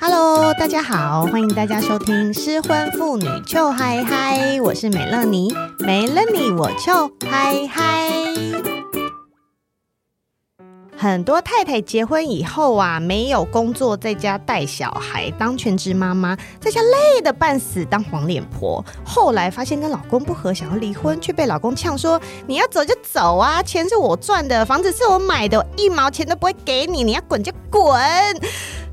[0.00, 8.08] Hello，大家好，欢迎大家收听失婚妇女秋嗨嗨，我是美乐妮，没了你我就嗨嗨。
[10.96, 18.84] 很多太太结婚以后啊，没有工作，在家带小孩，当全职妈妈，在家累得半死，当黄脸婆。
[19.04, 28.00] 后来发现跟老公不合，想要离婚，却被老公呛说：“你要走就走啊，钱是我赚的，房子是我买的，一毛钱都不会给你，你要滚就滚。”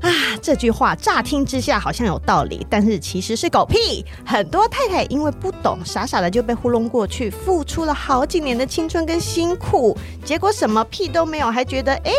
[0.00, 0.10] 啊，
[0.42, 4.04] 这句话乍听之下好像有道理，但是其实是狗屁。
[4.24, 12.12] 很多太太因为不懂，傻傻的就被糊弄过去，付出了好几年的青春跟辛苦，结果什么屁都没有，还觉得哎，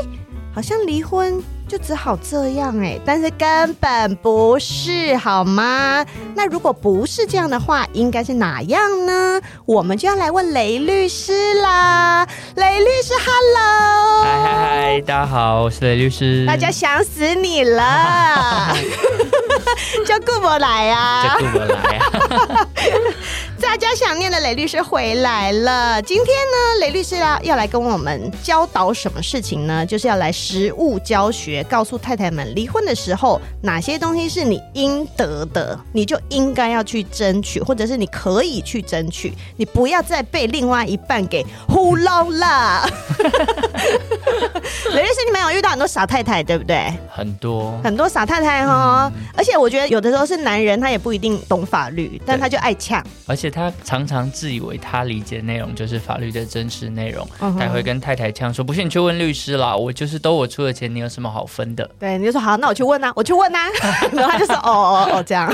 [0.53, 1.41] 好像离婚。
[1.67, 6.05] 就只好这样哎，但是根本不是好吗？
[6.33, 9.41] 那如果不是这样的话，应该是哪样呢？
[9.65, 12.25] 我们就要来问雷律师啦。
[12.55, 14.23] 雷律师，Hello！
[14.23, 16.45] 嗨嗨嗨，大家好，我是雷律师。
[16.45, 18.73] 大家想死你了，
[20.07, 21.23] 叫顾博来啊！
[21.27, 22.67] 叫顾博来啊！
[23.59, 26.01] 大家想念的雷律师回来了。
[26.01, 29.85] 今天呢，雷律师要要来跟我们教导什么事情呢？
[29.85, 42.87] 就是要来实物教学，告诉太太们离婚的时候，哪些东西是你应得的，你就应该要去争取，或者是你可以去争取，你不要再被另外一半给糊弄了。
[44.93, 46.93] 雷律师，你们有遇到很多傻太太，对不对？
[47.09, 53.46] 很多很多傻太太哈，嗯、而且我觉得有的时候是男人，他也不一定懂法律，但他就爱呛，而且。
[53.49, 63.67] 他常常自以为他理解的内容就是法律的真实内容，他还会跟太太呛说：“不信你去问律师啦，我就是都我出的钱，你有什么好分的？”对，你就说好，那我去问啊，我去问啊，
[64.13, 65.51] 然后他就说：“哦哦哦，这样。”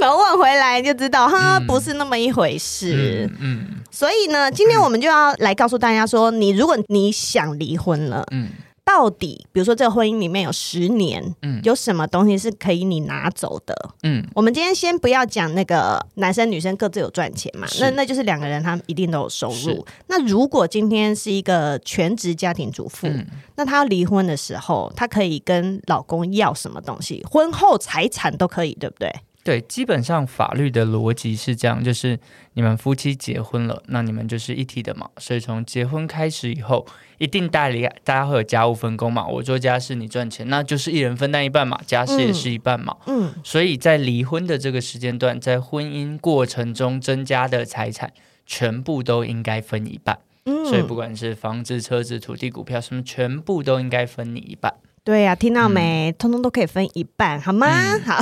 [0.00, 3.28] 然后问回来就知道，哈，不是那么一回事。
[3.32, 8.48] 嗯，嗯，所以呢，今天我们就要来告诉大家说，你如果你想离婚了，嗯。
[8.88, 13.90] 到底，比如说这个婚姻里面有十年，嗯，有什么东西是可以你拿走的？
[14.02, 19.86] 嗯，我们今天先不要讲那个男生女生各自有赚钱嘛，那那就是两个人他们一定都有收入。
[20.06, 27.22] 那如果今天是一个全职家庭主妇，嗯、那她要离婚的时候，她可以跟老公要什么东西？
[27.30, 29.14] 婚后财产都可以，对不对？
[29.44, 32.18] 对，基本上法律的逻辑是这样，就是
[32.54, 35.08] 你们夫妻结婚了，那你们就是一体的嘛。
[35.18, 36.86] 所以从结婚开始以后，
[37.18, 39.26] 一定代理大家会有家务分工嘛。
[39.26, 41.78] 我做家事，你赚钱，那就是一人分担一半嘛。
[41.86, 42.96] 家事也是一半嘛。
[43.06, 48.12] 嗯，嗯，所以在离婚的这个时间段，在婚姻过程中增加的财产，
[48.46, 50.18] 全部都应该分一半。
[50.44, 54.72] 嗯，所以不管是房子、车子、土地、股票什么，全部都应该分你一半。
[55.08, 56.10] 对呀、啊，听到没？
[56.10, 57.66] 嗯、通通都可以分一半，好吗？
[57.66, 58.20] 嗯、好，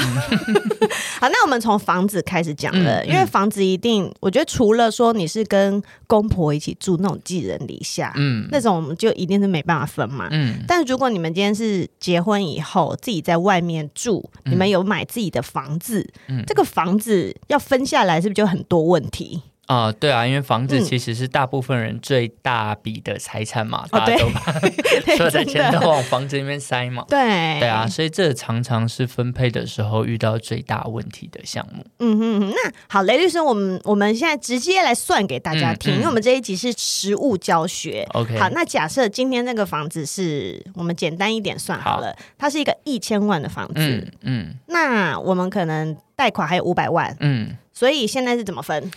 [1.19, 10.63] 好，那我们从房子开始讲了，嗯、因为房子一定，我觉得除了说你是跟公婆一起住那种寄人篱下，嗯，那种我们就一定是没办法分嘛，嗯。
[10.69, 19.43] 但如果你们今天是结婚以后自己在外面住，嗯、你们有买自己的房子，嗯，这个房子要分下来，是不是就很多问题？
[19.67, 24.41] 啊、呃，对啊，因为房子其实是大部分人最大笔的财产嘛，嗯、大家都把
[25.17, 27.05] 所有的钱都往房子里面塞嘛。
[27.09, 27.19] 对，
[27.59, 31.85] 对啊，所以这常常是分配的时候遇到最大问题的项目。
[31.99, 38.07] 嗯哼哼，那好，雷律师，我们我们现在直接来算给大家听，嗯嗯、因为我们这一集是实物教学。
[38.15, 48.89] OK，好，那假设今天那个房子是我们简单一点算好了，好它是一个一千万的房子，嗯，嗯那我们可能贷款还有五百万，嗯，所以现在是怎么分？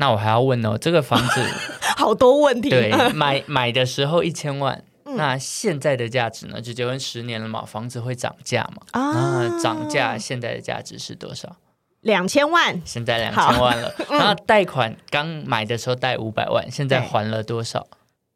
[0.00, 1.44] 那我还要问哦，这个房子
[1.96, 2.70] 好多问题。
[2.70, 6.60] 对，买买的时候一千万，嗯、那现在的价值呢？
[6.60, 8.82] 就结婚十年了嘛，房子会涨价嘛？
[8.92, 11.56] 啊，涨价现在的价值是多少？
[12.02, 12.80] 两千万。
[12.84, 13.92] 现在两千万了。
[14.06, 17.86] 好然后贷款刚买的时候贷五百万，现在还了多少？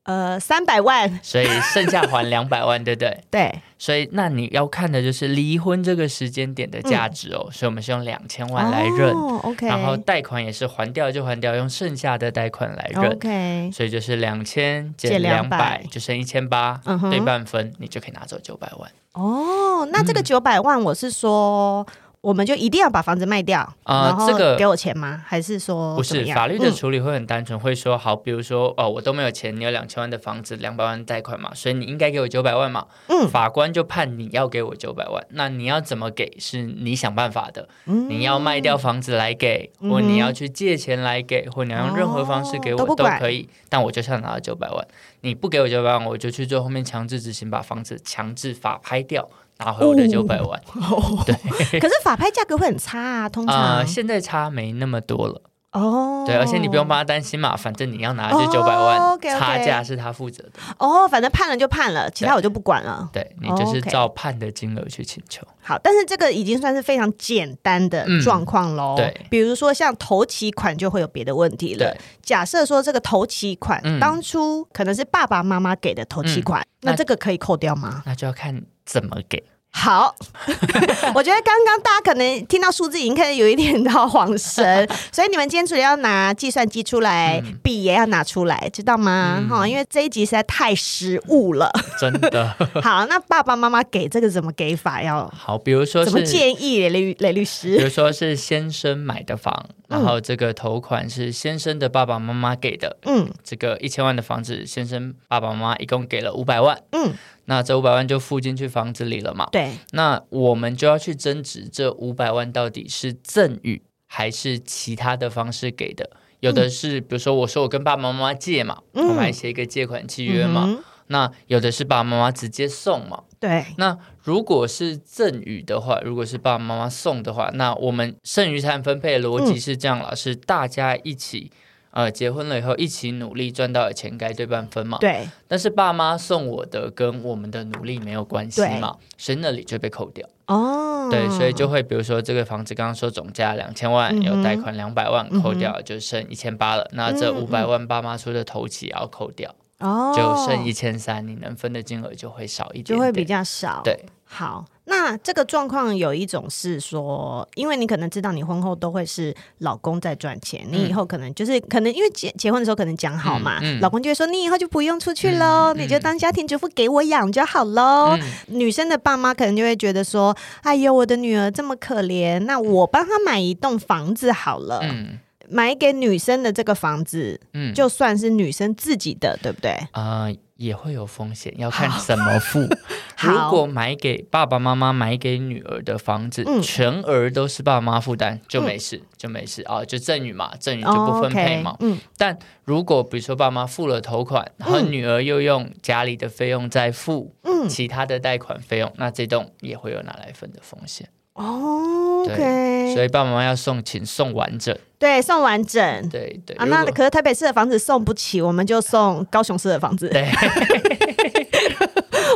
[0.05, 3.21] 呃，三百万， 所以剩下还两百万，对不对？
[3.31, 7.45] 对，所以那你要看的就是离婚这个时间点的价值哦。
[7.47, 18.91] 嗯、所以我们是用两千万来认、哦、OK，然后贷款也是还掉就还掉，用剩下的贷款来认 OK，所以就是两千减两百就剩一千八，对半分，你就可以拿走九百万。
[19.13, 21.87] 哦，那这个九百万，我是说。
[22.23, 25.21] 我们就一定要把房子卖掉啊、这个给我钱吗？
[25.27, 32.87] 还是说不是法律的嗯处理会很单纯，会说好，比如说哦，我都没有钱，你有两千万的房子，两百万贷款嘛，所以你应该给我九百万嘛。
[33.09, 37.69] 嗯法官就判你要给我九百万，那你要怎么给是你想办法的。
[37.87, 43.49] 嗯你要卖掉房子来给，或你要去借钱来给，或你要用任何方式给我、哦都可以。
[43.69, 44.87] 但我就是要拿到九百万，
[45.23, 49.27] 你不给我九百万，我就去做后面强制执行，把房子强制法拍掉，
[49.59, 50.61] 拿回我的九百万。
[51.25, 55.43] 对，可是法拍价格会很差啊，通常、啊、现在差没那么多了。
[55.73, 60.51] 哦，对，而且你不用帮他担心嘛，反正你要拿的就九百万，差价是他负责的。
[60.79, 63.09] 哦，反正判了就判了，其他我就不管了。
[63.11, 65.43] 对，你就是照判的金额去请求。
[65.63, 68.97] 好，但是这个已经算是非常简单的状况喽。
[68.97, 72.01] 嗯对比如说像头期款就会有别的问题了对。
[72.21, 78.03] 假设说这个头期款、嗯当初可能是爸爸妈妈给的头期款，那那这个可以扣掉吗？
[78.05, 79.43] 那就要看怎么给。
[79.75, 80.15] 好，
[81.15, 89.43] 我觉得刚刚大家可能听到数字已经开始有一点到恍神，所以你们今天除了要拿计算机出来，嗯笔也要拿出来，知道吗？
[89.51, 91.71] 哈、嗯因为这一集实在太实务了。
[91.99, 95.03] 真的 好，那爸爸妈妈给这个怎么给法？
[95.03, 97.83] 要好，比如说什么，建议雷律雷律师比？
[97.83, 107.13] 如说是先生买的房，然后这个头款是先生的爸爸妈妈给的，嗯这个一千万的房子，先生爸爸妈妈一共给了五百万，嗯，
[107.45, 109.47] 那这五百万就付进去房子里了嘛。
[109.53, 116.11] 对，那我们就要去争执这五百万到底是赠与还是其他的方式给的。
[116.41, 120.65] 有的是，比如说我说我跟爸爸妈妈借嘛，嗯我们还写一个借款契约嘛。
[120.67, 123.25] 嗯那有的是爸爸妈妈直接送嘛。
[123.43, 131.51] 对，那如果是赠与的话，如果是爸爸妈妈送的话，那我们剩余财产分配的逻辑是这样啦，嗯是大家一起。
[131.95, 134.97] 呃，结婚了以后一起努力赚到的钱该对半分嘛？
[134.99, 140.27] 对，但是爸妈送我的跟我们的努力没有关系嘛，所以那里就被扣掉。
[140.47, 146.89] 哦，对，所以就会比如说这个房子刚刚说总价两千万，嗯有贷款两百万，扣掉就剩一千八了。
[146.93, 153.83] 那这嗯五百万爸妈出的头期也要扣掉，哦，就剩一千三，你能分的金额就会少一点点，就会比较少。
[153.85, 153.99] 对。
[154.25, 163.81] 好，那这个状况有一种是说，因为你可能知道你婚后都会是老公在赚钱，你以后可能就是可能因为结结婚的时候可能讲好嘛，嗯嗯。
[163.83, 168.17] 老公就会说你以后就不用出去喽，嗯你就当家庭主妇给我养就好喽。
[168.19, 168.23] 嗯。
[168.47, 175.19] 女生的爸妈可能就会觉得说，哎呦，我的女儿这么可怜，那我帮她买一栋房子好了，嗯
[175.53, 179.77] 买给女生的这个房子嗯，就算是女生自己的，对不对？
[179.93, 182.61] 呃也会有风险，要看怎么付。
[183.19, 186.63] 如果买给爸爸妈妈买给女儿的房子，嗯。
[186.63, 189.63] 全额都是爸妈负担，就没事，就没事。
[189.63, 191.77] 啊，就赠与嘛，赠与就不分配嘛。
[191.81, 197.69] 嗯，但如果比如说爸妈付了头款，然后女儿又用家里的费用再付嗯。
[197.69, 201.09] 其他的贷款费用，那这栋也会有拿来分的风险。
[201.35, 204.77] ，OK，所以爸爸妈妈要送，请送完整。
[204.99, 206.09] 对，送完整。
[206.09, 210.09] 对对啊，那可是台北市的房子送不起，我们就送高雄市的房子。
[210.09, 210.29] 对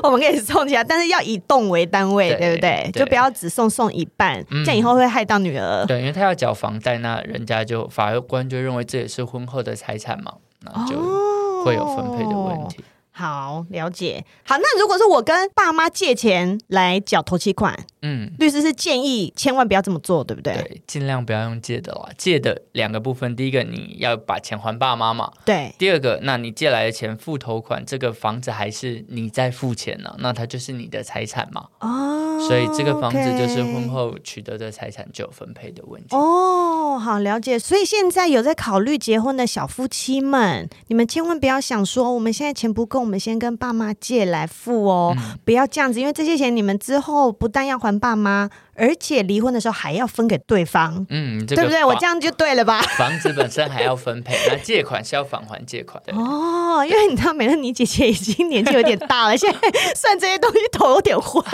[0.03, 2.91] 我们可以送起来，但是要以栋为单位，对对不对？
[2.93, 5.85] 对就不要只送送一半，嗯这样以后会害到女儿。
[5.87, 10.33] 对，因为他要缴房贷，那人家就法官就认为这也是婚后的财产嘛，
[10.63, 10.97] 那就
[11.65, 12.85] 会有分配的问题。
[13.19, 14.23] 好，了解。
[14.45, 20.53] 好，那如果是我跟爸妈借钱来缴头期款，嗯，律师是建议千万不要这么做，对不对？
[20.53, 22.11] 对，尽量不要用借的啦。
[22.19, 31.69] 借的两个部分，第一个你要把钱还爸妈嘛，对，第二个，那你借来的钱付头款，这个房子还是你在付钱呢、那它就是你的财产嘛。
[31.81, 36.15] 哦，所以这个房子就是婚后取得的财产就有分配的问题。
[36.15, 37.59] 哦，好了解。
[37.59, 51.85] 所以现在有在考虑结婚的小夫妻们，你们千万不要想说我们现在钱不够，我们先跟爸妈借来付哦，嗯不要这样子，因为这些钱你们之后不但要还爸妈，而且离婚的时候还要分给对方，嗯，这个对不对？
[51.85, 52.81] 我房这样就对了吧？
[52.99, 56.13] 房子本身还要分配，那借款是要返还借款的。
[56.19, 59.59] 哦，因为你知道，美乐你姐姐已经年纪有点大了，现在
[59.95, 61.45] 算这些东西头有点昏。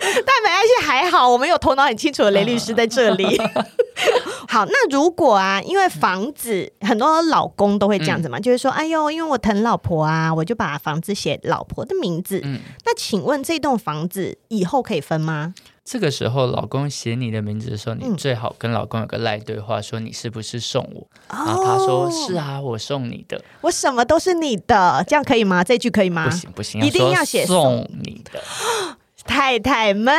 [0.00, 3.40] 但没关系，还好我们有头脑很清楚的雷律师在这里。
[4.48, 12.40] 好，那如果啊，因为房子很多老公都会这样子嘛，就是说，哎呦，因为我疼老婆啊，我就把房子写老婆的名字。
[12.42, 15.54] 嗯，那请问这栋房子以后可以分吗？
[15.84, 21.06] 这个时候老公写你的名字的时候，你嗯最好跟老公有个赖对话，说你是不是送我？
[21.28, 23.42] 然后他说是啊，我送你的。
[23.62, 25.64] 我什么都是你的，这样可以吗？
[25.64, 26.24] 这句可以吗？
[26.24, 28.40] 不行不行，一定要写送你的。
[29.24, 30.14] 太太们，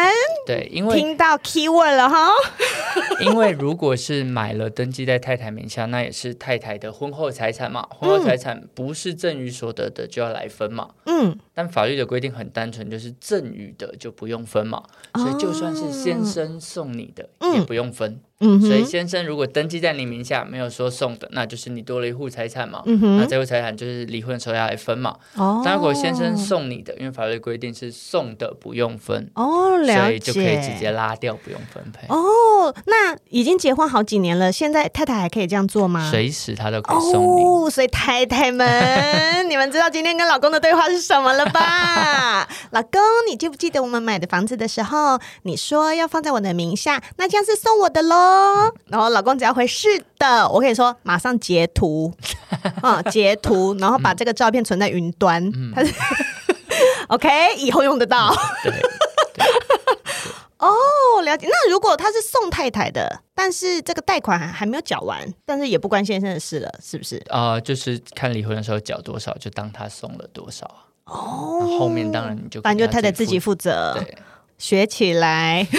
[0.45, 2.29] 对，因为听到 keyword 了哈。
[3.21, 10.89] 因为如果是买了登记在太太名下，那也是太太的婚后财产嘛，婚后财产不是赠与所得的就要来分嘛。
[11.05, 14.83] 嗯，但法律的规定很单纯，就是赠与的就不用分嘛，
[15.15, 18.11] 所以就算是先生送你的也不用分。
[18.11, 18.19] 嗯，
[18.61, 22.81] 所以先生如果登记在你名下，没有说送的，那就是你多了一户财产嘛。
[22.85, 25.15] 那这户财产就是离婚的时候要来分嘛。
[25.35, 29.29] 哦，但如果先生送你的，因为法律规定是送的不用分。
[29.35, 29.93] 哦，了解。
[29.93, 32.07] 所以就可以直接拉掉，不用分配。
[32.07, 36.09] 哦，那已经结婚好几年了，现在太太还可以这样做吗？
[36.09, 37.43] 随时他都可以送你。
[37.43, 38.67] 哦，所以太太们，
[39.49, 42.47] 你们知道今天跟老公的对话是什么了吧？
[42.71, 48.32] 老公，你记不记得我们买的房子的时候，你说要放在我的名下，那这样是送我的喽？
[48.87, 49.87] 然后老公只要回是
[50.17, 52.13] 的，我跟你说马上截图，
[52.81, 55.93] 啊、嗯，截图，然后把这个照片存在云端，嗯、他是
[57.09, 58.33] OK，以后用得到。
[60.57, 61.45] 哦，了解。
[61.49, 67.17] 那如果他是送太太的，但是这个贷款还还没有缴完，但是也不关先生的事了，是不是？
[67.27, 70.65] 啊、呃，就是看离婚的时候缴多少，就当他送了多少
[71.03, 74.17] 哦，后面当然你就反正就太太自己负责，对，
[74.57, 75.67] 学起来。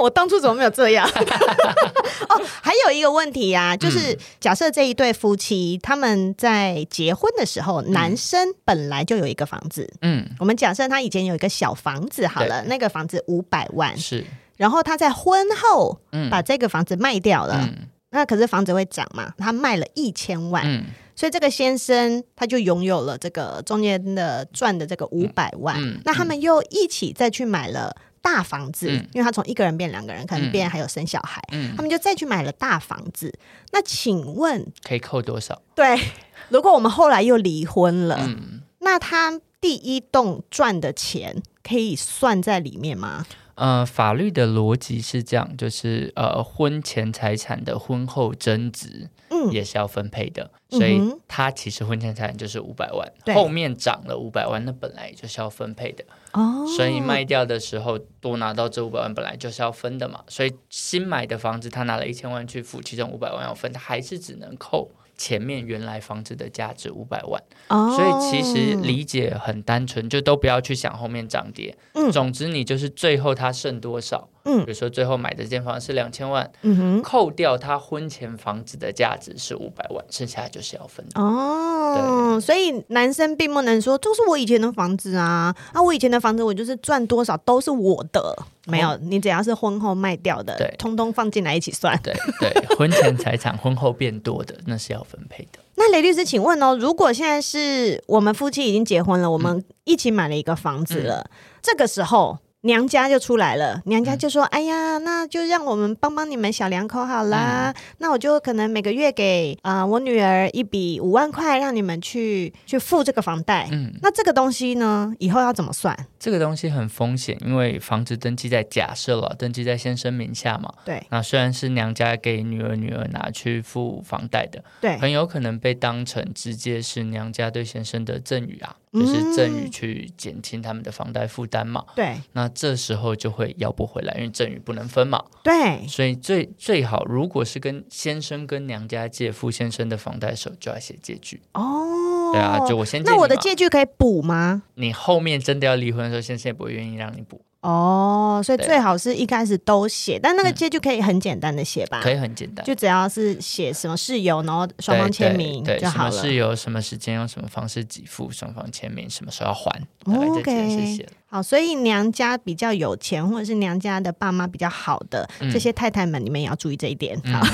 [0.00, 1.06] 哦，我当初怎么没有这样？
[2.28, 14.24] 哦，还有一个问题呀、啊，就是假设这一对夫妻他们在结婚的时候，嗯、男生本来就有一个房子，嗯，我们假设他以前有一个小房子好了，那个房子五百万是，
[14.56, 20.84] 然后他在婚后把这个房子卖掉了，嗯、那可是房子会涨嘛，他卖了一千万，嗯、
[21.16, 25.94] 所以这个先生他就拥有了这个中间的赚的这个五百万，嗯。
[25.94, 27.94] 嗯、那他们又一起再去买了。
[28.22, 33.32] 大房子，嗯、因为他从一个人变两个人，可能变还有生小孩，嗯、他们就再去买了大房子。
[33.72, 35.60] 那请问可以扣多少？
[35.74, 35.98] 对，
[36.50, 43.24] 如果我们后来又离婚了，嗯、那他第一栋赚的钱可以算在里面吗？
[43.60, 50.98] 呃，法律的逻辑是这样，就是呃，婚前财产的婚后增值，嗯，也是要分配的，嗯、所以
[51.28, 56.02] 他其实婚前财产就是五百万，后面涨了五百万，那本来就是要分配的
[56.32, 64.90] 哦，所以卖掉的时候多拿到这五百万，本来就是要分的嘛，所以新买的房子他拿了一千万去付，其中五百万要分，他还是只能扣。
[65.20, 67.94] 前面原来房子的价值五百万，oh.
[67.94, 71.76] 所以其实理解很单纯，就都不要去想后面涨跌。
[71.92, 74.30] 嗯，总之你就是最后它剩多少。
[74.50, 82.40] 嗯，比如说最后买的这间房是两千万，嗯哼，扣掉他婚前房子的价值是五百万，剩下就是要分的哦。
[82.40, 91.98] 所以男生并不能说都是我以前的房子啊，啊，我以前的房子我就是赚多少都是我的，没有，你只要是婚后卖掉的，对，通通放进来一起算。
[92.02, 95.58] 对对，婚前财产婚后变多的那是要分配的。
[95.76, 101.30] 那雷律师，请问哦，如果现在是我们夫妻已经结婚了，我们一起买了一个房子了，嗯、
[101.62, 102.38] 这个时候。
[102.62, 107.72] 娘家就出来了，娘家就说：“嗯、哎呀，那就让我们帮帮你们小两口好啦。
[107.74, 113.66] 嗯、那我就可能每个月给啊、呃、我女儿一笔五万块，让你们去去付这个房贷。
[113.72, 115.96] 嗯，那这个东西呢，以后要怎么算？
[116.18, 120.70] 这个东西很风险，因为房子登记在假设了登记在先生名下嘛。
[120.84, 121.02] 对。
[121.08, 144.64] 那虽然是娘家给女儿女儿拿去付房贷的，对，很有可能被当成直接是娘家对先生的赠与啊。”就是赠与去减轻他们的房贷负担嘛，对，那这时候就会要不回来，因为赠与不能分嘛，对，所以最最好如果是跟先生跟娘家借付先生的房贷的时候，就要写借据哦，对啊，就我先借，那我的借据可以补吗？
[144.74, 147.40] 你后面真的要离婚的时候，先生也不会愿意让你补。
[147.60, 152.00] 哦，所以最好是一开始都写，但那个借据可以很简单的写吧？
[152.02, 156.10] 可以很简单，就只要是写什么事由，然后双方签名就好了。
[156.10, 159.70] 什么事由，什么时间，用什么方式给付，双方签名，什么时候要还，
[160.06, 161.10] 大概这些写了。
[161.28, 167.20] 好，所以娘家比较有钱，或者是娘家的爸妈比较好的、嗯、这些太太们，你们也要注意这一点。
[167.30, 167.46] 好，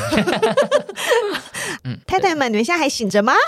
[1.82, 3.34] 嗯、太太们，你们现在还醒着吗？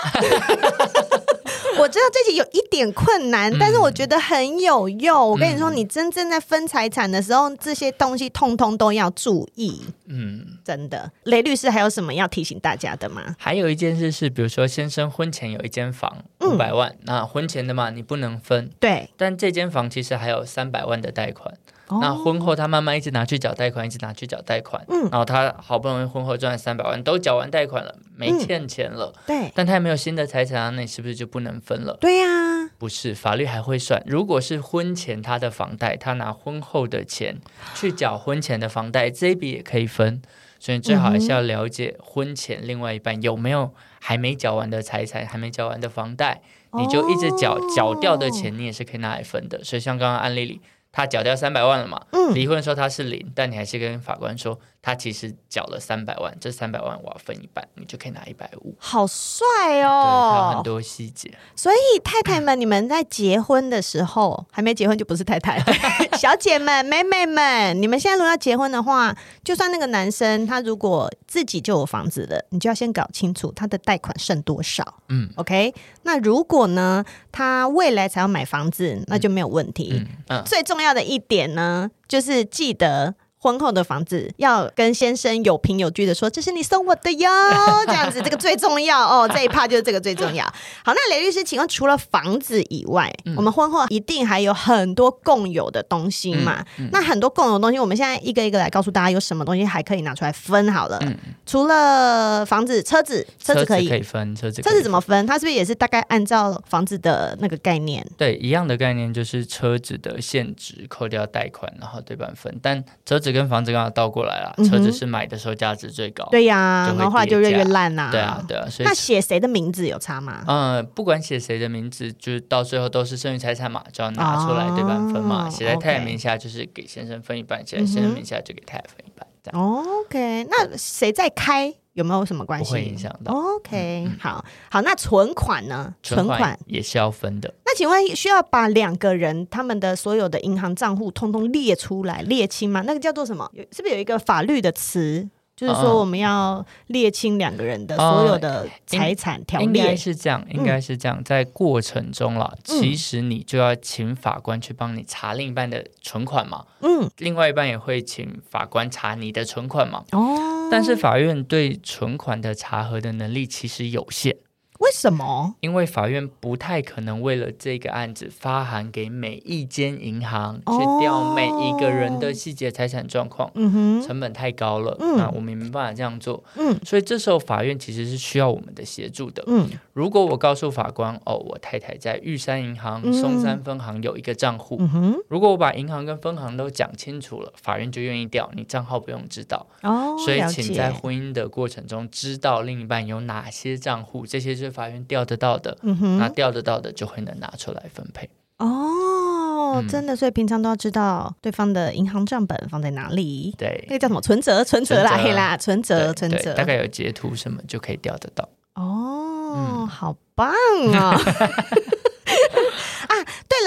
[1.79, 5.17] 我知道这题有一点困难，但是我觉得很有用。
[5.17, 9.81] 嗯、我跟你说，你真正在分财产的时候，这些东西通通都要注意。
[10.07, 11.11] 嗯，真的。
[11.23, 13.35] 雷律师还有什么要提醒大家的吗？
[13.39, 18.69] 还有一件事是，比如说先生婚前有一间房五百万，嗯、那婚前的嘛，你不能分。
[18.79, 21.53] 对，但这间房其实还有三百万的贷款。
[22.01, 31.97] 那婚后他慢慢一直拿去缴贷款，一直拿去缴贷款，嗯，然后他好不容易婚后赚了三百万，都缴完贷款了，没欠钱了，嗯、对，但他也没有新的财产啊，那你是不是就不能分了？
[32.01, 37.39] 对呀、啊，不是，法律还会算，如果是婚前他的房贷，他拿婚后的钱
[37.73, 40.21] 去缴婚前的房贷，这一笔也可以分。
[40.59, 46.41] 所以最好还是要了解婚前另外一半有没有还没缴完的财产，还没缴完的房贷，
[46.73, 49.63] 你就一直缴缴掉的钱，你也是可以拿来分的。
[49.63, 50.61] 所以像刚刚案例里。
[50.91, 52.03] 他缴掉三百万了嘛？
[52.13, 58.73] 嗯，离婚的时候他是零，但你还是跟法官说他其实缴了三百万，这三百万我要分一半，你就可以拿一百五。
[58.79, 59.45] 好帅
[59.83, 60.51] 哦！
[60.51, 61.29] 有很多细节。
[61.53, 65.65] 所以太太们，你们在结婚的时候还没结婚就不是太太了。
[66.17, 75.01] 小姐们、妹妹们，你们现在如果要结婚的话，就算那个男生他如果自己就有房子了，你就要先搞清楚他的贷款剩多少。
[75.09, 75.73] 嗯，OK。
[76.03, 79.91] 那如果呢，他未来才要买房子，那就没有问题。
[79.93, 83.15] 嗯，嗯，最重要的一点呢，就是记得。
[83.41, 87.29] 婚后的房子要跟先生有凭有据的说，这是你送我的哟，
[87.87, 90.43] 这样子这个最重要哦，这一趴就是这个最重要。
[90.83, 96.65] 好，那雷律师，请问除了房子以外，嗯、我们婚后一定还有很多共有的东西嘛？
[96.77, 100.99] 嗯嗯、那很多共有的东西，我们现在一个一个来告诉大家有什么东西还可以拿出来分好了。
[101.03, 101.15] 嗯、
[101.45, 105.25] 除了房子，车子，车子可以，子可以分，车子车子怎么分？
[105.25, 108.05] 它是不是也是大概按照房子的那个概念？
[108.17, 113.28] 对，一样的概念就是车子的现值扣掉贷款，然后对半分，但车子。
[113.31, 120.43] 跟房子刚好倒过来了，车子是买的时候价值最高，对呀，然后后来就越越烂呐，对啊，对啊，所以那写谁的名字有差吗？
[120.47, 125.49] 嗯，不管写谁的名字，就是到最后都是剩余财产嘛，就要拿出来对半分嘛。
[125.49, 129.27] 写在太太名下就是给先生分一半，写在先生名下就给太太分一半。
[129.41, 131.73] 这样 OK，那谁在开？
[131.99, 132.65] 有没有什么关系？
[132.65, 133.33] 不会影响到。
[133.33, 135.93] OK，嗯、好好，那存款呢？
[136.01, 137.53] 存款也是要分的。
[137.65, 142.81] 那请问需要把两个人他们的所有的银行账户通通列出来列清吗？
[142.87, 143.47] 那个叫做什么？
[143.53, 145.27] 有是不是有一个法律的词？
[145.59, 151.21] 就是说，我们要列清两个人的所有的财产条例，应该是这样，应该是这样。
[151.21, 156.65] 在过程中了，其实你就要请法官去帮你查另一半的存款嘛。
[156.79, 160.05] 嗯，另外一半也会请法官查你的存款嘛。
[160.13, 164.37] 哦，但是法院对存款的查核的能力其实有限。
[164.79, 165.55] 为什么？
[165.59, 194.68] 因为法院不太可能为了这个案子发函给每一间银行去调每一个人的细节财产状况，嗯哼，成本太高了，嗯，那我们没办法这样做，嗯，所以这时候法院其实是需要我们的协助的，嗯，如果我告诉法官，哦，我太太在玉山银行松山分行有一个账户，嗯哼，如果我把银行跟分行都讲清楚了，法院就愿意调，你账号不用知道，哦，所以请在婚姻的过程中知道另一半有哪些账户，这些是。
[194.69, 198.29] 法院调得到的，嗯哼，那调得到的就会能拿出来分配。
[198.57, 203.55] 哦，嗯、真的，所以平常都要知道对方的银行账本放在哪里。
[203.57, 204.63] 对，那个叫什么存折？
[204.63, 208.47] 存折啦，嘿啦，存折，存折，大概有截图什么就可以调得到。
[208.75, 210.51] 哦，嗯、好棒
[210.93, 211.15] 啊！
[211.17, 211.19] 啊，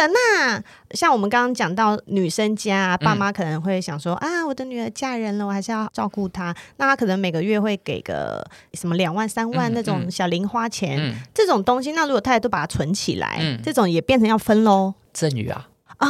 [0.06, 6.54] 那像我们刚刚讲到女生家，爸妈可能会想说、嗯、啊，我的女儿嫁人了，我还是要照顾她。
[6.76, 14.94] 那她可能每个月会给个什么两万、三万那种小零花钱，嗯嗯、这种东西，那如果太太都把它存起来，嗯、这种也变成要分喽？
[15.12, 15.68] 赠与啊。
[15.98, 16.08] 啊，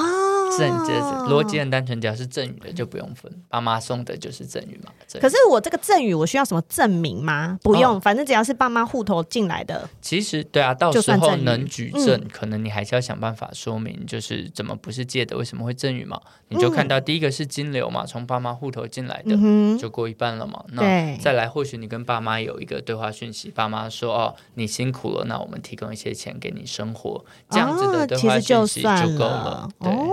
[0.59, 1.01] 赠就是
[1.33, 4.93] 逻辑很单纯，只要是赠与的就不用分，爸妈送的就是赠与嘛。
[5.21, 7.59] 可是我这个赠与我需要什么证明吗？
[7.63, 9.89] 不用，哦、反正只要是爸妈户头进来的。
[10.01, 16.21] 其实对啊，到时候能举证，嗯、可能你还是要想办法说明，就是怎么不是借的，为什么会赠与嘛？
[16.49, 20.65] 你就看到第一个是金流嘛，从爸妈户头进来的，嗯、就过一半了嘛。
[20.73, 29.69] 那再来，或许你跟爸妈有一个对话讯息，爸妈说哦，你辛苦了，那我们提供一些钱给你生活，这样子的对话讯息就够了。
[29.79, 30.09] 哦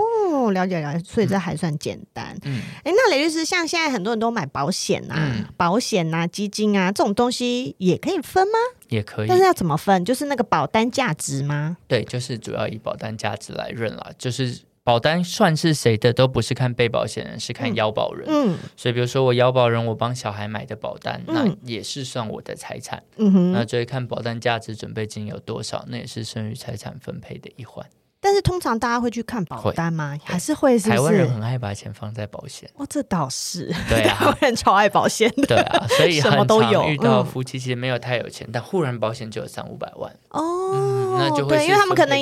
[0.50, 2.36] 哦，了解了解，所以这还算简单。
[2.44, 8.58] 嗯，哎，那雷律师，像现在很多人都买保险啊，嗯、保险啊，基金啊，这种东西也可以分吗？
[8.88, 10.04] 也可以，但是要怎么分？
[10.04, 11.76] 就是那个保单价值吗？
[11.86, 14.12] 对，就是主要以保单价值来认了。
[14.18, 18.26] 就是保单算是谁的，都不是看被保险人，是看腰保人。
[18.28, 23.00] 嗯，所以比如说我腰保人，我帮小孩买的保单，嗯、那也是算我的财产。
[23.16, 27.86] 嗯哼，那就会看保单价值准备金有多少，那也是剩余财产分配的一环。
[28.20, 30.16] 但是通常大家会去看保单吗？
[30.22, 30.90] 还是会是？
[30.90, 32.68] 台湾人很爱把钱放在保险。
[32.76, 33.72] 哦，这倒是。
[33.88, 35.46] 对啊， 台湾人超爱保险的。
[35.46, 36.84] 对啊，所以 什么都有。
[36.88, 40.14] 遇到夫妻其实没有太有钱，但忽然保险就有三五百万。
[40.30, 42.18] 哦，那就会对，因为他们可能。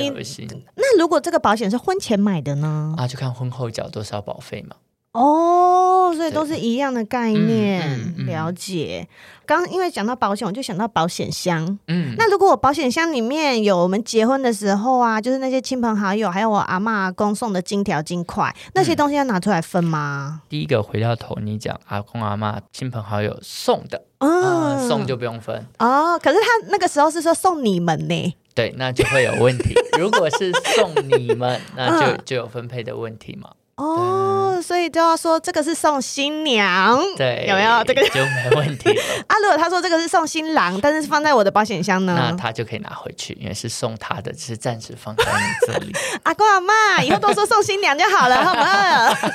[0.76, 2.94] 那如果这个保险是婚前买的呢？
[2.96, 4.76] 啊，就看婚后缴多少保费嘛。
[5.18, 9.08] 哦，所以都是一样的概念，嗯嗯嗯、了解。
[9.44, 11.78] 刚刚因为讲到保险，我就想到保险箱。
[11.88, 20.42] 嗯，那如果我保险箱里面有我们结婚的时候啊，就是那些亲朋好友，还有我阿嬷阿公送的金条金块，那些东西要拿出来分吗？
[20.48, 26.18] 第一个回到头，你讲阿公阿嬷亲朋好友送的，嗯、呃，送就不用分哦。
[26.22, 28.36] 可是他那个时候是说送你们呢？
[28.54, 29.74] 对，那就会有问题。
[29.98, 33.48] 如果是送你们， 那就就有分配的问题嘛。
[33.78, 34.58] 哦。
[34.58, 39.02] 哦，所以就要说这个是送新娘，对，有没有这个就没问题了。
[39.28, 45.92] 啊，如果他说这个是送新郎，但是放在我的保险箱呢，那他就可以拿回去，因为是送他的，只是暂时放在你这里。
[46.24, 49.30] 阿公阿妈，以后都说送新娘就好了，好不好？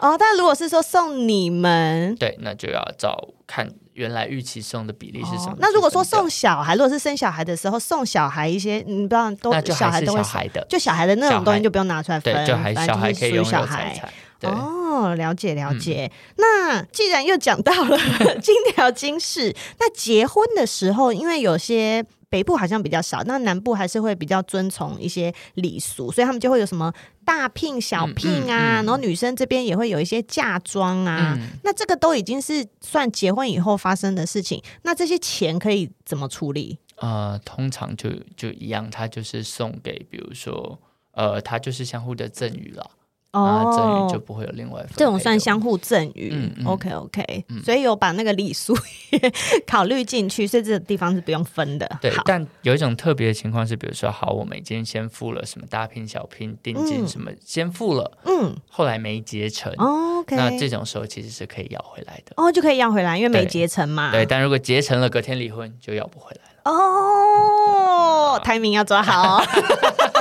[0.08, 5.52] 哦，但如果是说送你们，对，那就要照看原来预期送的比例是什么。
[5.52, 14.08] 哦、那如果说送小孩，如果是生小孩的时候送小孩一些，你不知道都小孩都会小孩的，就小孩的那种东西就不用拿出来分，对，就还小孩可以拥有财产。
[14.48, 16.10] 哦，了解了解。
[16.10, 17.98] 嗯、那既然又讲到了
[18.40, 22.04] 金条金饰，那结婚的时候，因为有些。
[22.28, 26.92] 北部好像比较少，那南部还是会比较遵从一些礼俗，所以他们就会有什么
[27.24, 31.34] 大聘、小聘啊，嗯嗯嗯、然后女生这边也会有一些嫁妆啊。
[31.38, 36.76] 嗯、那这个都已经是算结婚以后发生的事情，那这些钱可以怎么处理？
[36.96, 40.80] 呃，通常就就一样，他就是送给，比如说，
[41.12, 42.90] 呃，他就是相互的赠与了。
[43.36, 46.30] 哦，赠与就不会有另外这种算相互赠与。
[46.32, 48.74] 嗯嗯、OK OK，、嗯、所以有把那个礼数
[49.66, 51.98] 考虑进去，所以这个地方是不用分的。
[52.00, 59.72] 对，但有一种特别的情况是，比如说，好，我们已经先付了什么大聘、小聘、定金什么，嗯、先付了，嗯，后来没结成。
[59.76, 62.32] 哦、OK，那这种时候其实是可以要回来的。
[62.36, 64.10] 哦，就可以要回来，因为没结成嘛。
[64.10, 66.52] 对，对，但如果结成了，隔天离婚就要不回来了。
[66.64, 69.36] 哦，timing 要抓好。
[69.36, 70.15] 我们到底都在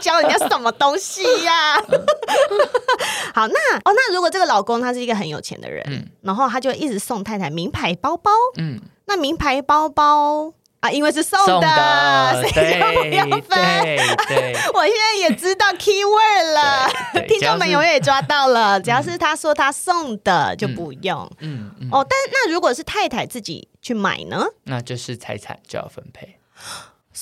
[0.00, 1.84] 教人家什么东西呀、啊？
[3.34, 13.82] 好，那哦，那如果这个老公他是一个很有钱的人，嗯、然后他就一直送太太名牌包包，嗯，那名牌包包啊，因为是送的，送的 所以就不要分。
[13.82, 16.88] 对，对我现在也知道 key word 了，
[17.28, 24.44] 听众们永远也抓到了，只要是他说他送的就不用，嗯，嗯嗯哦，但那如果是太太自己去买呢？
[24.64, 26.38] 那就是财产就要分配。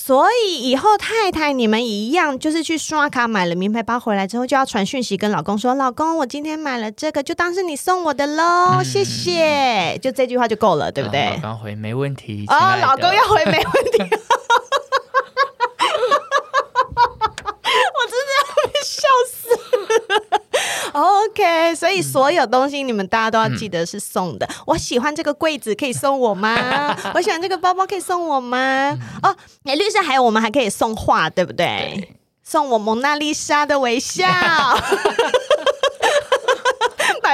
[0.00, 11.38] 所以以后太太你们一样，就是去刷卡买了名牌包回来之后，就要传讯息跟老公说：“老公，我今天买了这个，就当是你送我的喽，谢谢。”就这句话就够了，对不对？
[11.42, 12.46] 老公回没问题。
[12.48, 13.98] 哦，老公要回没问题。
[17.94, 19.50] 我真的要被笑死。
[20.98, 24.44] OK，所以所有东西你们大家都要记得是送的。
[24.46, 26.56] 嗯、我喜欢这个柜子，可以送我吗？
[27.14, 28.58] 我喜欢这个包包，可以送我吗？
[28.58, 31.66] 嗯、哦，哎，律师，还有我们还可以送画，对不对？
[31.66, 34.26] 对，送我蒙娜丽莎的微笑。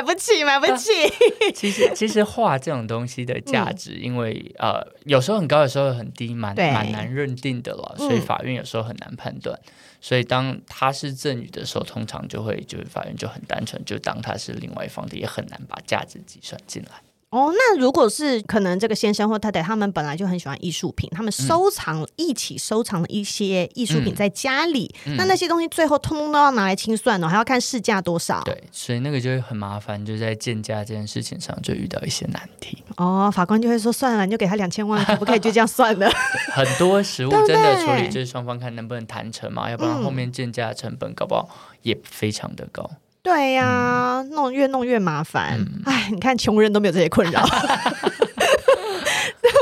[0.05, 0.91] 买不起，买不起。
[1.55, 9.59] 其实，其实画这种东西的价值，嗯、因为呃，有时候很高，有时候很低，蛮蛮难认定的了，所以法院有时候很难判断。
[9.65, 9.73] 嗯
[10.05, 17.01] 所以当它是赠与的时候，通常就会就是法院就很单纯，就当它是另外一方的，也很难把价值计算进来。
[17.35, 28.41] 哦，那如果是可能这个先生或太太他们本来就很喜欢艺术品，他们收藏、嗯、一起收藏了一些艺术品在家里，嗯、那那些东西最后通通都要拿来清算了，还要看市价多少。
[28.45, 32.81] 对，所以那个就会很麻烦，就在建价这件事情上就遇到一些难题。
[32.99, 36.09] 哦，法官就会说算了，你就给他两千万，可不可以就这样算了？
[36.55, 41.49] 很多实物真的处理就是双方看能不能谈成嘛，要不然后面建价成本搞不好
[41.83, 42.89] 也非常的高。
[43.25, 45.59] 对呀、啊，弄越弄越麻烦。
[45.87, 47.43] 哎、嗯，你看，穷人都没有这些困扰。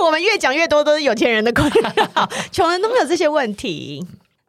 [0.05, 4.05] 我们越讲越多都是有钱人的困扰，穷人都没有这些问题。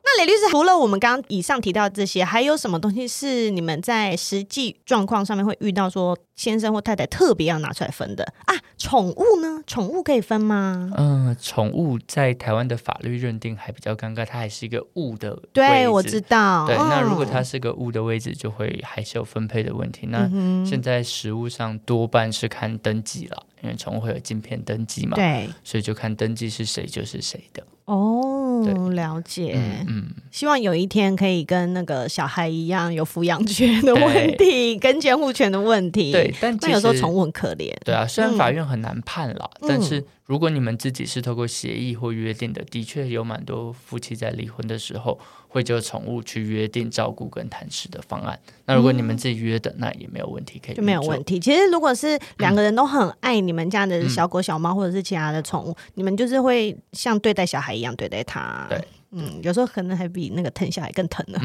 [0.05, 8.53] 那雷律师，除了我们刚刚以上提到的这些，还有什么东西是你们在实际状况上面会遇到，说先生或太太特别要拿出来分的啊？
[8.77, 9.63] 宠物呢？
[9.65, 10.91] 宠物可以分吗？
[10.97, 15.49] 嗯、呃，宠物在台湾的法律认定还比较尴尬，它还是一个物的位置。
[15.53, 16.67] 对，我知道。
[16.67, 20.07] 对，那如果它是个物的位置，就会还是有分配的问题。
[20.07, 20.29] 那
[20.65, 27.63] 现在实物上多半是看登记了，因为宠物会有镜片登记嘛，对，所以就看登记是谁就是谁的。
[27.85, 29.53] 哦，对了解。
[29.55, 36.11] 嗯，嗯，希望有一天可以跟那个小孩一样有抚养权的问题，跟监护权的问题。
[36.11, 37.73] 对，但有时候宠物很可怜。
[37.83, 48.39] 对啊，虽然法院很难判了，嗯、但是如果你们自己是透过协议或约定的，的确有蛮多夫妻在离婚的时候会就宠物去约定照顾跟谈事的方案。
[48.65, 51.37] 那如果你们自己约的，嗯、那也没有问题，可以就没有问题。
[51.39, 58.65] 其实如果是两个人都很爱你们家的小狗、小猫，或者是其他的宠物，嗯、你们就是会像对待小孩一样对待它。
[58.69, 58.81] 对，
[59.11, 61.37] 嗯，有时候可能还比那个疼小孩更疼呢。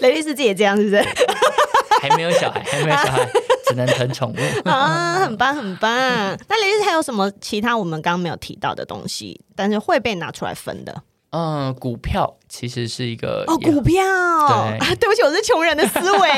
[0.00, 1.04] 雷律师自己也这样，是不是？
[2.02, 3.30] 还没有小孩， 还没有小孩，
[3.68, 4.36] 只能疼宠物
[4.68, 5.20] 啊！
[5.24, 5.88] 很棒，很棒。
[6.48, 11.02] 那雷律师还有什么其他我们刚刚没有提到的东西，但是会被拿出来分的？
[11.30, 14.02] 嗯，股票其实是一个哦，股票。
[14.02, 16.28] 对，啊， 对不起，我是穷人的思维。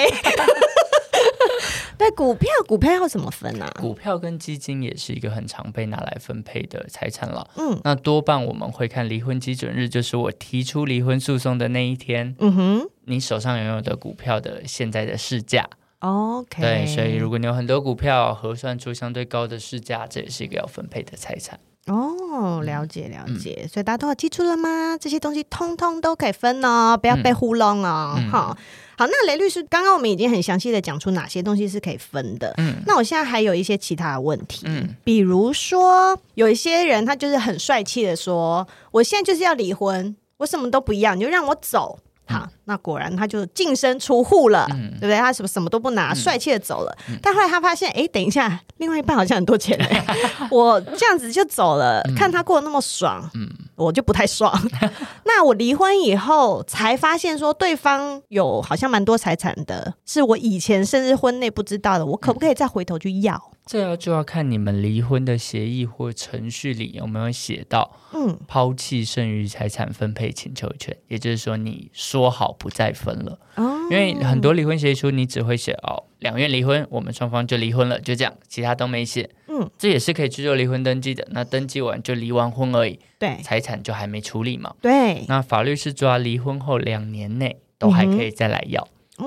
[1.97, 3.65] 对，股票，股票要怎么分呢？
[3.65, 3.81] 啊？
[3.81, 7.49] 股票跟基金也是一个很常被拿来分配的财产了。
[7.57, 12.35] 嗯，那多半我们会看离婚基准日，就是我提出离婚诉讼的那一天。
[12.39, 12.89] 嗯哼。
[13.07, 15.69] 你手上拥有的股票的现在的市价。
[16.01, 21.59] OK，对，所以如果你有很多股票，核算出相对高的市价，这也是一个要分配的财产。
[21.87, 24.99] 哦，了解了解，嗯、所以大家都有记住了吗？
[24.99, 28.15] 这些东西通通都可以分哦，不要被糊弄哦。
[28.19, 28.57] 嗯、好，
[28.99, 32.55] 好，那雷律师，刚刚我们已经很详细的讲出哪些东西是可以分的。
[32.57, 41.99] 嗯，那我现在还有一些其他的问题，嗯，比如说有一些人他就是很帅气的说，我现在就是要离婚，我什么都不要，你就让我走。
[42.27, 45.17] 好，那果然他就净身出户了，嗯、对不对？
[45.17, 46.97] 他什么什么都不拿，帅气的走了。
[47.09, 50.03] 嗯、但后来他发现，哎，等一下，另外一半好像很多钱嘞，
[50.51, 54.53] 我这样子就走了，嗯、看他过得那么爽，嗯、我就不太爽。
[55.25, 63.51] 那我离婚以后才发现，说对方有好像蛮多财产的，是我以前甚至婚内不知道的，我可不可以再回头去要？
[63.67, 89.25] 这要就要看你们离婚的协议或程序里有没有写到，嗯，抛弃剩余财产分配请求权，也就是说你说好不再分了，哦，因为很多离婚协议书你只会写哦，两院离婚，我们双方就离婚了，就这样，其他都没写，嗯，这也是可以去做离婚登记的，那登记完就离完婚而已，对，财产就还没处理嘛，对，那法律是抓离婚后两年内都还可以再来要，嗯，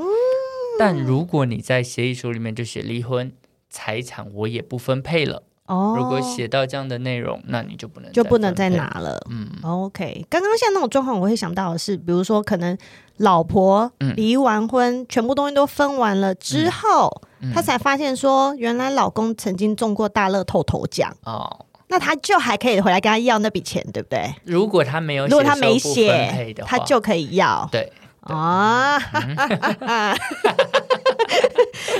[0.78, 3.32] 但如果你在协议书里面就写离婚。
[3.78, 5.94] 财产我也不分配了哦。
[5.96, 9.24] 如果写到这样的内容，那你就不能就不能再拿了。
[9.30, 10.26] 嗯，OK。
[10.28, 12.76] 刚刚像那种状况，我会想到的是，比如说可能
[13.18, 21.66] 老婆离完婚，嗯、全部东西都分完了之后，嗯嗯、他才发现说，原来老公曾经中过大乐透头奖哦。
[21.90, 24.34] 那他就还可以回来跟他要那笔钱，对不对？
[24.44, 27.70] 如果他没有，如果他没写，他就可以要。
[27.72, 27.94] 对
[28.28, 28.98] 啊。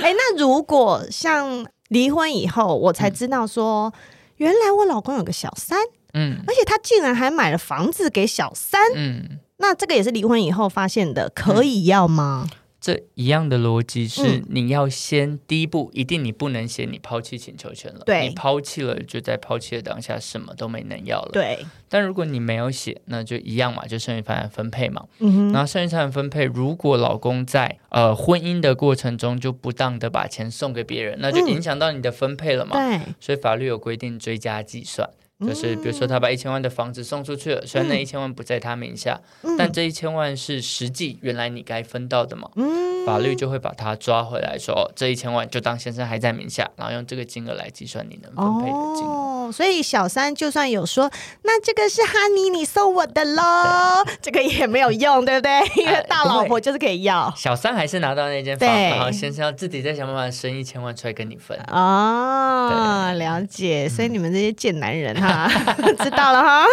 [0.02, 3.92] 哎，那如果像离婚以后，我才知道说，嗯、
[4.36, 5.78] 原来我老公有个小三，
[6.14, 12.48] 嗯，而且他竟然还买了房子给小三，嗯，那这个也是离婚以后发现的，可以要吗？
[12.50, 18.02] 嗯这一样的逻辑是，你要先第一步，一定你不能写你抛弃请求权了。
[18.06, 21.30] 对，你抛弃了，就在抛弃的当下，什么都没能要了。
[21.32, 21.66] 对。
[21.88, 25.06] 但如果你没有写，那就一样嘛，就剩余财产分配嘛。
[25.18, 25.52] 嗯哼。
[25.52, 32.76] 然后剩余财产分配，如果老公在呃婚姻的过程中就不当的把钱送给别人，那就影响到你的分配了嘛。
[32.76, 33.00] 对。
[33.18, 35.10] 所以法律有规定追加计算。
[35.46, 42.50] 就是比如说，他把一千万的房子送出去了，虽然那一千万不在他名下，嗯、但这一千万是实际原来你该分到的嘛？
[42.56, 49.46] 嗯、法律就会把他抓回来说，说这一千万就当先生还在名下，然后用这个金额来计算你能分配的金额。
[49.48, 51.08] 哦，所以小三就算有说，
[51.42, 55.60] 那这个是哈尼你送我的喽，这个也没有用，对不对？
[55.80, 61.56] 因为大老婆就是可以要，呃、小三还是拿到那间房，然后先生要自己再想办法生一千万出来跟你分。
[61.68, 65.27] 哦，对了解，所以你们这些贱男人哈。
[66.02, 66.66] 知道了哈。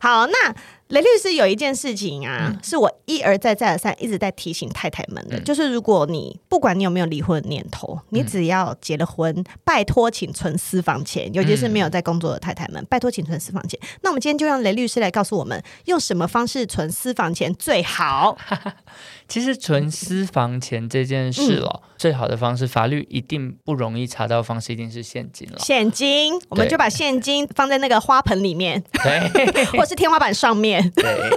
[0.02, 0.54] 好，那
[0.88, 13.78] 雷律师有一件事情啊，嗯、是我一而再再而三一直在提醒太太们的，嗯、就是如果你不管你有没有离婚的念头，嗯、你只要结了婚，拜托请存私房钱，尤其是没有在工作的太太们，嗯、拜托请存私房钱。
[14.02, 18.38] 那我们今天就让雷律师来告诉我们，用什么方式存私房钱最好。
[19.26, 25.58] 其实存私房钱这件事哦，嗯、最好的方式，法律一定不容易查到方式，一定是现金了。
[25.58, 30.75] 现金，我们就把现金放在那个花盆里面，对， 或是天花板上面。
[30.94, 31.30] 对，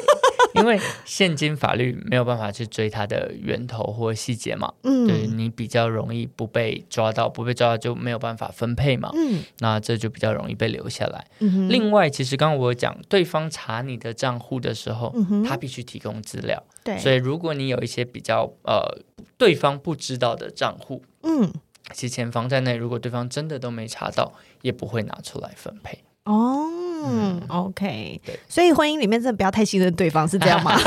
[0.55, 4.73] 因为现今法律没有办法去追它的源头或细节嘛。
[4.83, 9.11] 嗯，对，你比较容易不被抓到，不被抓到就没有办法分配嘛。
[9.15, 11.25] 嗯，那这就比较容易被留下来。
[11.39, 16.61] 嗯哼，另外，其实刚刚我讲，对方查你的账户的时候，嗯，他必须提供资料。
[16.83, 18.99] 对，所以如果你有一些比较呃，
[19.37, 21.51] 对方不知道的账户，嗯，
[21.93, 25.99] 其实钱放在内，如果对方真的都没查到，也不会拿出来分配。
[26.31, 26.69] 哦，
[27.05, 30.77] 嗯，OK，所以婚姻里面真的不要太信任对方，是这样吗？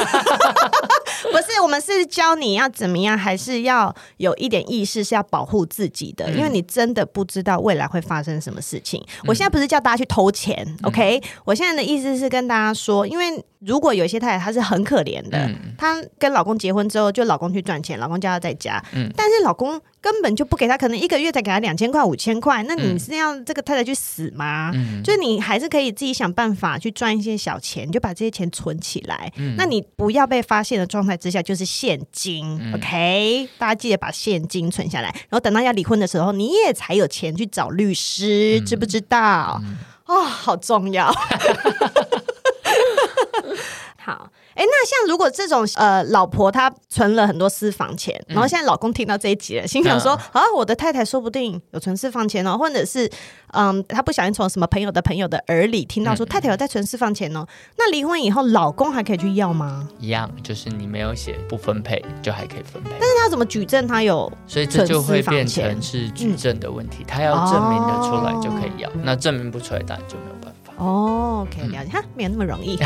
[1.33, 9.01] 不是，我们是教你要怎么样，还是要有一点意识，是要保护自己的，嗯、因为你真的不知道未来会发生什么事情。
[9.01, 11.23] 嗯、我现在不是叫大家去偷钱、嗯、，OK？
[11.45, 24.71] 我现在的意思是跟大家说，因为如果有些太太她是很可怜的，嗯、她跟老公结婚之后，就老公去赚钱，老公叫她在家，嗯、但是老公根本就不给他，可能一个月才给他两千块、五千块，那你是要这个太太去死吗？
[24.75, 31.13] 嗯、就是你还是可以自己想办法去赚一些小钱，你就把这些钱存起来，嗯、那你不要被发现的状态。
[31.23, 39.61] 之下就是现金、嗯、，OK，大家记得把现金存下来，然后等到要离婚的时候，你也才有钱去找律师，嗯、知不知道？
[39.63, 41.15] 嗯、哦，好重要。
[43.99, 53.09] 好，哎，那像如果这种呃，老婆她存了很多私房钱，然后现在老公听到这一集了，心想说、嗯、啊，我的太太说不定有存私房钱哦，或者是
[53.53, 57.47] 嗯，他不小心从什么朋友的朋友的耳里听到说、嗯、太太有在存私房钱哦，
[57.79, 59.89] 那离婚以后老公还可以去要吗？
[60.01, 62.91] 一样，就是你没有写不分配，就还可以分配。
[63.01, 64.31] 但是他怎么举证他有？
[64.47, 66.33] 所以这就会变成是举？
[66.43, 70.35] 证的问题，嗯、他要证明的出来就可以要，哦、那证明不出来当然就没有
[70.83, 72.77] 哦，OK，了解，哈，没有那么容易。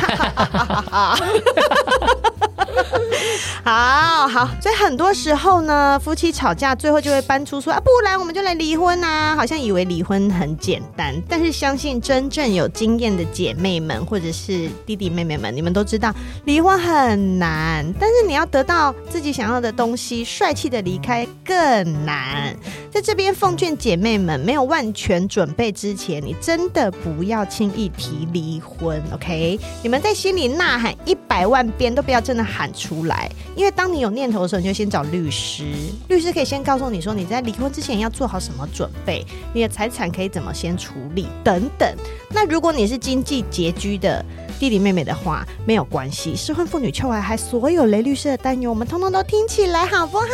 [3.64, 11.14] 好 好，所以很多时候呢，夫妻吵架最后就会搬出说啊，不然我们就来离婚啊，好像以为离婚很简单。
[11.29, 22.55] 但是相信真正有经验的姐妹们或者是弟弟妹妹们，你们都知道离婚很难，但是你要得到自己想要的东西，帅气的离开更难。
[22.90, 29.03] 在这边奉劝姐妹们，没有万全准备之前，你真的不要轻易提离婚。
[29.12, 33.25] OK，你们在心里呐喊一百万遍，都不要真的喊出来。
[33.54, 35.64] 因为当你有念头的时候，你就先找律师，
[36.08, 41.88] 律师可以先告诉你说，你在离婚之前要做好什么准备，你的财产可以怎么先处理等等。
[42.30, 44.24] 那如果你是经济拮据的
[44.58, 50.26] 弟弟妹妹的话，没有关系，失婚妇女秋海海所有雷律师的担忧，我们通通都听起来好不好？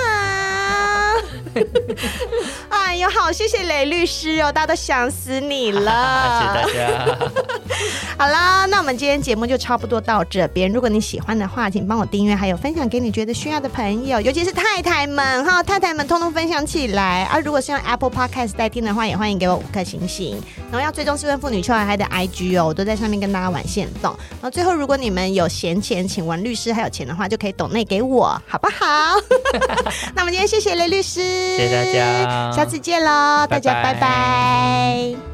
[2.71, 6.65] 哎呦，好，谢谢雷律师哦，大家都想死你了。
[6.67, 7.33] 谢谢大家。
[8.23, 10.71] 好啦，那我们今天节目就差不多到这边。
[10.71, 17.25] 如果你喜欢的话，请帮我订阅，还有分享给你觉得需要的朋友，尤其是太太们哈，太太们通通分享起来。
[17.33, 20.41] 而、啊、如果是用 Apple Podcast 代听的话，也欢迎给我五颗星星。
[20.71, 24.17] 然后要追踪失婚妇女秋海海的 IG 哦，我都在上面跟大家玩线动。
[24.31, 29.17] 然后最后，如果你们有闲钱，请玩律师还有钱的话，就可以抖内给我，好不好？
[30.15, 31.21] 那我们今天谢谢雷律师。
[31.57, 35.32] 谢谢大家，下次见喽，大家拜拜。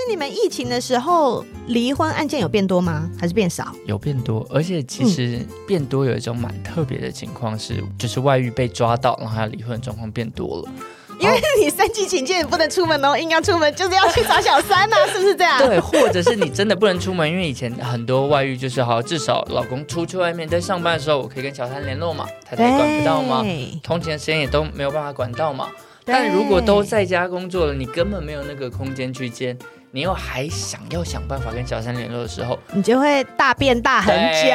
[0.00, 3.08] 师，你们疫情的时候离婚案件有变多吗？
[3.18, 3.74] 还是变少？
[3.86, 10.72] 有变多，而且其实变多有一种蛮特别的情况是，就是外遇被抓到，然后还有离婚的状况变多了。
[11.18, 15.58] 因为你三级警戒，你不能出门哦，硬要出门就是要去找小三呐、啊， 是不是这样？
[15.58, 23.44] 对，或者是你真的不能出门，因为以前很多外遇就是好，至少老公出去外面在上班的时候，我可以跟小三联络嘛，太太管不到嘛，
[23.82, 25.68] 通勤的时间也都没有办法管到嘛。
[26.06, 29.58] 但如果都在家工作了，你根本没有那个空间去见。
[29.92, 34.50] 你又还想要想办法跟小三联络的时候，你就会大便大很久。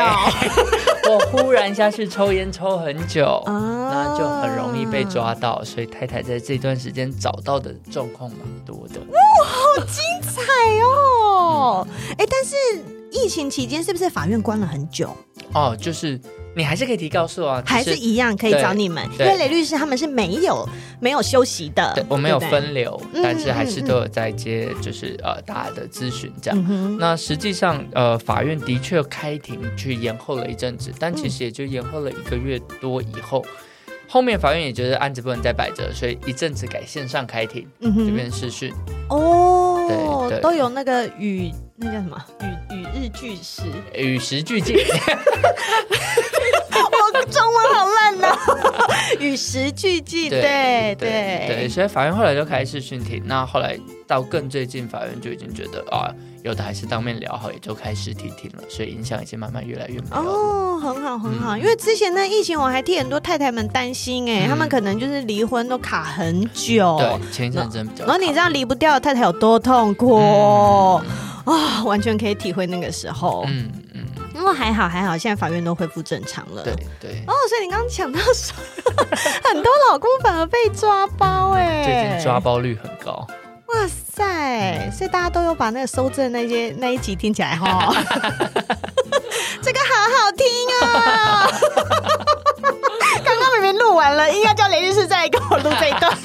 [1.12, 5.62] 我忽然下去抽烟抽很久，那就很容易被抓到。
[5.64, 9.00] 所以太太在这段时间找到的状况蛮多的。
[9.02, 10.42] 哇，好精彩
[10.82, 11.86] 哦！
[12.18, 12.56] 哎、嗯，但是
[13.12, 15.16] 疫情期间是不是法院关了很久？
[15.54, 16.20] 哦，就是。
[16.56, 20.68] 你还是可以提告诉啊，还是一样可以找你们，因为雷律师他们是没有
[21.00, 26.66] 没有休息的，对，我没有分流，但是还是都有在接，就是呃大家的咨询这样。
[26.70, 33.46] 嗯、那实际上呃法院的确开庭去延后了一阵子，但其实也就延后了一个月多以后，
[34.08, 38.74] 后面法院也觉得案子不能再摆着，所以一阵子改线上开庭，嗯、这边视讯。
[39.10, 39.86] 哦，
[40.30, 44.78] 对，对，都有那个语那叫什么与与日俱时，与时俱进。
[46.76, 48.38] 我中文好烂呐，
[49.20, 50.30] 与时俱进。
[50.30, 53.22] 对对对，对，所以法院后来就开始讯庭。
[53.26, 56.10] 那后来到更最近，法院就已经觉得啊，
[56.44, 58.64] 有的还是当面聊好，也就开实体庭了。
[58.70, 60.22] 所以影响已经慢慢越来越没有。
[60.22, 66.98] 哦，很好很好，嗯、因为之前那疫情，我还替很多太太们担心哎、欸，他、嗯、们可能就是离婚都卡很久。
[67.00, 68.06] 对，前一阵真比较。
[68.06, 71.02] 然后你知道离不掉太太有多痛苦
[71.46, 73.46] 哦，完全可以体会那个时候。
[73.48, 74.04] 嗯嗯。
[74.34, 76.62] 不过还好还好，现在法院都恢复正常了。
[76.64, 77.24] 对对。
[77.26, 78.54] 哦，所以你刚刚讲到说，
[79.50, 83.26] 很多老公反而被抓包哎，最近抓包率很高。
[83.68, 84.92] 哇塞！
[84.96, 87.92] 所以大家都有把那个收证那些那一集听起来哈，
[89.62, 90.46] 这个好好听
[90.82, 91.48] 啊！
[93.26, 96.16] 刚刚明明录完了，应该叫雷律师再来跟我录这一段。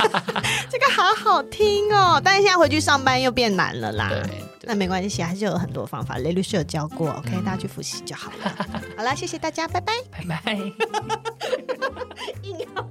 [0.69, 4.11] 这个好好听哦，但是现在回去上班又变难了啦。
[4.11, 4.21] 对。
[4.63, 6.19] 那没关系，还是有很多方法。
[6.19, 8.69] 雷律师有教过，OK，大家去复习就好了。
[8.97, 10.55] 好了，谢谢大家，拜拜，拜拜。
[12.43, 12.91] 硬要